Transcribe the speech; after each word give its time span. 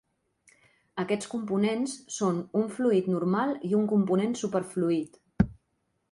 Aquests 1.01 1.27
components 1.33 1.91
són 2.15 2.39
un 2.61 2.65
fluid 2.77 3.09
normal 3.15 3.53
i 3.69 3.71
un 3.81 3.85
component 3.91 4.33
superfluid. 4.41 5.21